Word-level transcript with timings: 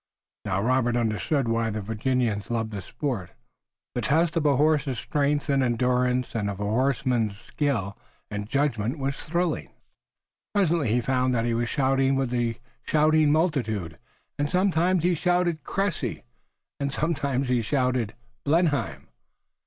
Now, 0.45 0.63
Robert 0.63 0.97
understood 0.97 1.47
why 1.47 1.69
the 1.69 1.79
Virginians 1.79 2.49
loved 2.49 2.71
the 2.71 2.81
sport. 2.81 3.33
The 3.93 4.01
test 4.01 4.35
of 4.35 4.47
a 4.47 4.55
horse's 4.55 4.97
strength 4.97 5.47
and 5.47 5.61
endurance 5.61 6.33
and 6.33 6.49
of 6.49 6.59
a 6.59 6.63
horseman's 6.63 7.37
skill 7.37 7.95
and 8.31 8.49
judgment 8.49 8.97
was 8.97 9.15
thrilling. 9.17 9.69
Presently 10.55 10.91
he 10.91 11.01
found 11.01 11.35
that 11.35 11.45
he 11.45 11.53
was 11.53 11.69
shouting 11.69 12.15
with 12.15 12.31
the 12.31 12.57
shouting 12.81 13.31
multitude, 13.31 13.99
and 14.39 14.49
sometimes 14.49 15.03
he 15.03 15.13
shouted 15.13 15.63
Cressy 15.63 16.23
and 16.79 16.91
sometimes 16.91 17.47
he 17.47 17.61
shouted 17.61 18.15
Blenheim. 18.43 19.07